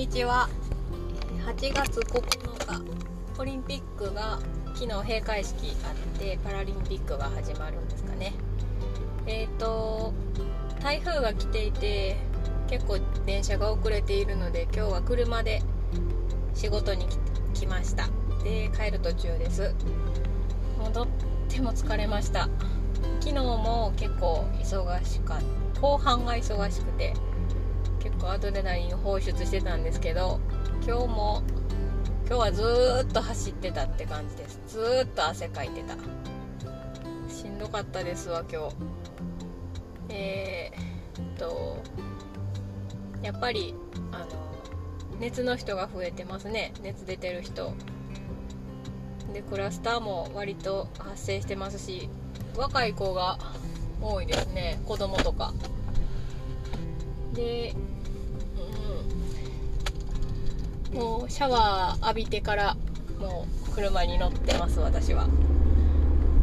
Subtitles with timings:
[0.00, 0.48] にちは。
[1.44, 2.22] 8月9
[2.66, 4.38] 日オリンピックが
[4.74, 8.32] 昨日閉会式あってパラリンピックが始まるんですかね。
[9.26, 10.14] えっ、ー、と
[10.82, 12.16] 台風が来ていて
[12.66, 15.60] 結構電車が遅れているので今日は車で
[16.54, 17.06] 仕事に
[17.52, 18.08] 来ました。
[18.42, 19.74] で帰る途中です。
[20.78, 21.08] 戻っ
[21.50, 22.48] ても疲れました。
[23.20, 25.40] 昨日も結構忙しかっ
[25.74, 25.80] た。
[25.82, 27.12] 後半が忙しくて
[28.00, 30.40] 結構アドレナリン放出してたんですけど
[30.86, 31.42] 今日も
[32.26, 34.60] 今日はずっと走ってたって感じです。
[34.68, 35.94] ずっと汗かいてた。
[37.32, 38.74] しんどかったですわ今日。
[40.10, 41.82] えー、っと
[43.22, 43.74] やっぱり
[44.12, 44.26] あの
[45.18, 46.72] 熱の人が増えてますね。
[46.82, 47.74] 熱出てる人。
[49.32, 52.08] でクラスターも割と発生してますし
[52.56, 53.38] 若い子が
[54.00, 54.80] 多いですね。
[54.86, 55.52] 子供とか。
[57.34, 57.74] で
[60.92, 60.98] うん。
[60.98, 62.76] もうシャワー浴びてから
[63.20, 65.28] もう車に乗ってます私は。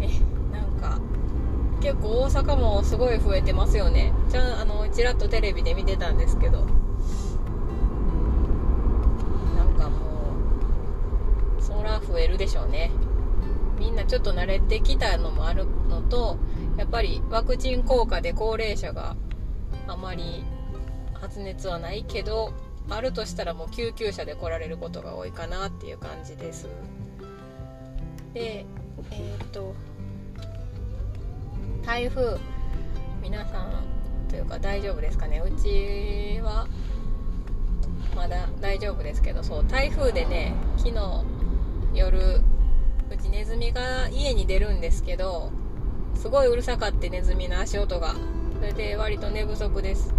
[0.00, 0.08] え
[0.52, 1.00] なんか
[1.80, 4.12] 結構大阪もすごい増えてますよね。
[4.28, 6.66] じゃあのちらっとテレビで見てたんですけど。
[9.56, 9.98] なんかも
[11.58, 12.90] うそら増えるでしょうね。
[13.78, 16.38] みんなちょっと慣れてきたのもあるのと
[16.76, 19.16] やっぱりワクチン効果で高齢者が
[19.88, 20.44] あまり
[21.24, 22.52] 発熱はないけど
[22.90, 26.68] あるとしたらもう救急車で来られることが多いかなっていう感じです。
[28.34, 28.66] で
[29.10, 29.74] えっ、と
[31.82, 32.38] 台風
[33.22, 33.84] 皆さん
[34.28, 35.40] というか大丈夫ですかね？
[35.40, 36.66] うちは
[38.14, 41.24] まだ大丈夫ですけどそう台風でね昨日
[41.94, 42.18] 夜
[43.10, 45.50] うちネズミが家に出るんですけど
[46.16, 48.14] すごいうるさかってネズミの足音が
[48.56, 50.12] それで割と寝不足です。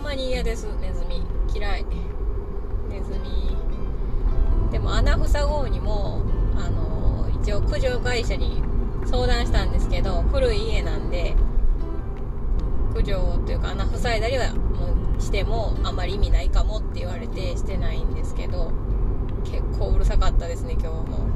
[0.00, 1.22] んまに嫌ですネズミ。
[1.54, 1.84] 嫌い。
[2.88, 3.56] ネズミ。
[4.72, 6.22] でも穴塞ごうにも
[6.56, 8.62] あの一応駆除会社に
[9.04, 11.34] 相談したんですけど古い家なんで
[12.94, 18.72] 駆除というか穴塞いだりはもうしてもあまり意味ないかもって言われてしてないんですけど
[19.44, 21.28] 結構うるさかったですね今日も。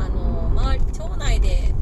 [0.00, 1.74] あの周り町内で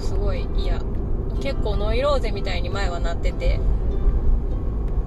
[0.00, 0.80] すごい嫌。
[1.40, 3.60] 結構ノイローゼみたいに前はなってて。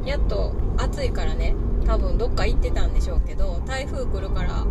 [0.05, 1.55] やっと暑いからね。
[1.85, 4.65] 多分どっか行ってたんでしょうけど台風来るから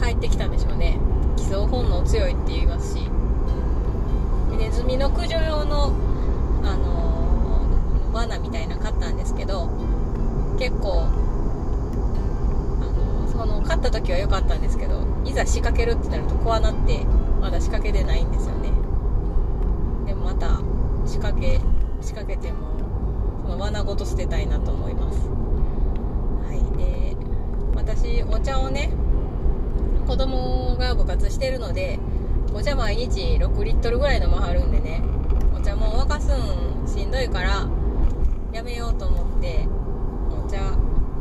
[0.00, 0.98] 帰ってきたんでしょうね。
[1.36, 3.10] 帰巣本能強いって言いますし。
[4.58, 5.92] ネズミの駆除用の
[6.64, 9.70] あのー、罠みたいな買ったんですけど
[10.58, 11.06] 結構
[13.30, 17.04] その勝った時は良かったんですけどいざ仕掛けるってなると怖なって
[17.40, 18.57] まだ仕掛けてないんですよ
[20.38, 20.60] た
[21.06, 21.60] 仕掛け
[22.00, 22.78] 仕掛けても
[23.44, 25.18] その罠ごと捨てたいなと思います。
[25.28, 27.16] はいで
[27.74, 28.90] 私お茶をね
[30.06, 31.98] 子供が部活してるので
[32.54, 35.02] お茶毎日6リットルぐらい飲まはるんでね
[35.56, 37.68] お茶も沸かすんしんどいから
[38.52, 39.66] やめようと思って
[40.30, 40.58] お茶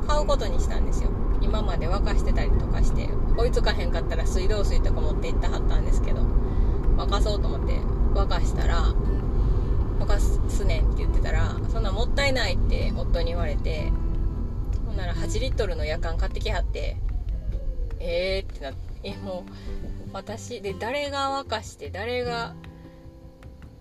[0.07, 1.09] 買うことにしたんですよ。
[1.41, 6.21] 今まで沸かしてたりとかして追いつかへんかったら水道水とか持って行ったはったんですけど
[6.97, 7.79] 沸かそうと思って
[8.17, 8.93] 沸かしたら
[9.99, 13.91] 沸かすねんって言ってたらそんなもったいないって夫に言われて
[14.85, 16.97] ほんなら8リットルの夜間買ってきはって
[17.99, 19.51] えーってなってえもう
[20.13, 22.55] 私で誰が沸かして誰が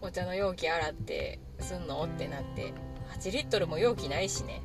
[0.03, 2.73] お茶の容器洗ってすんのってなって
[3.19, 4.61] 8リットルも容器ないしね。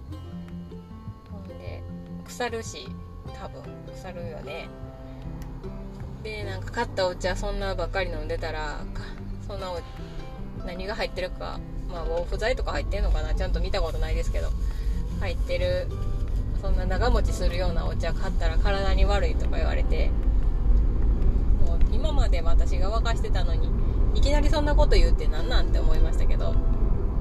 [1.31, 1.81] ほんで
[2.25, 2.87] 腐るし
[3.39, 4.67] 多分腐るよね。
[6.23, 8.81] でなんか買ったお茶そんなばっかり飲んでたら
[9.47, 9.71] そんな
[10.65, 11.59] 何が入ってるか
[11.91, 14.49] まあ防腐剤とか入ってんのかなちゃんと見たことないですけど
[15.19, 15.87] 入ってる
[16.61, 20.11] そんな長持ちするようなお茶買ったら体に悪いとか言われて
[21.65, 23.69] もう今まで私が沸かしてたのに
[24.13, 26.53] いきなりそんなこと言うって何なんって思いましたけど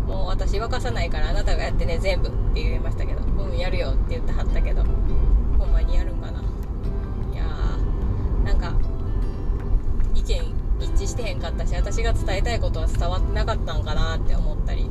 [0.06, 6.29] もう私沸かさないからあなたがやってね全部って言いましたけどうんやるよって言ってはったけどほんまにやるんか
[11.90, 14.88] 私が伝えたいことは伝わってなかったんかなって思ったり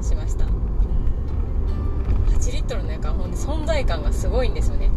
[0.00, 0.44] しました。
[0.44, 0.48] 8
[2.52, 4.88] リットルのやかほんで存在感がすごいんですよね。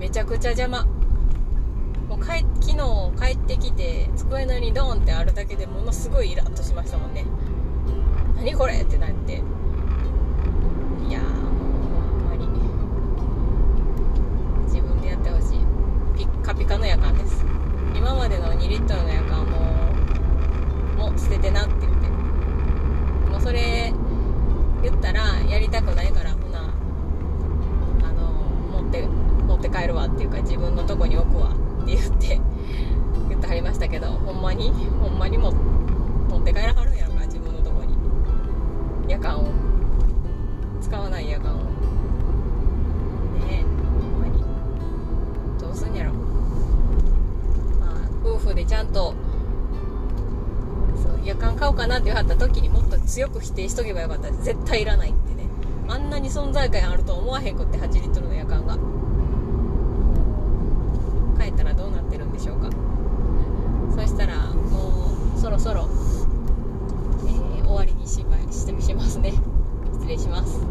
[0.00, 0.84] めちゃくちゃ邪魔。
[2.08, 2.78] もう帰昨日
[3.16, 7.26] 帰ってきて机の上にドーンってあるだけでものすごいイラッとしましたもんね。
[8.34, 9.40] 何これってなって。
[30.92, 31.48] とこに置くわ
[31.82, 32.38] って言って
[33.30, 34.70] 言ってはりましたけどほんまに？
[35.00, 37.96] ほんまにも持って帰らはるんやろか自分のとこに。
[39.08, 39.46] 夜間を。
[40.82, 41.56] 使わない夜間を。
[43.46, 43.64] ね
[44.00, 44.44] ほんまに。
[45.58, 46.12] どうすんやろ。
[47.80, 49.14] まあ夫婦でちゃんと
[51.24, 54.30] 夜間買おうかなって言われた時にもっと強く否定しとけばよかった。
[54.30, 55.46] 絶対いらないってね。
[55.88, 58.76] あんなに存在感あると思わへんくって8リットルの夜間が。
[61.56, 62.70] たらどうなってるんでしょうか。
[63.94, 65.88] そしたらもうそろそろ、
[67.26, 69.32] えー終わりにしまししますね。
[69.94, 70.61] 失礼します。